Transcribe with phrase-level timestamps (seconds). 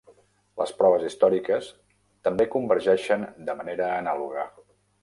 [0.61, 1.69] Les proves històriques
[2.29, 4.53] també convergeixen de manera anàloga.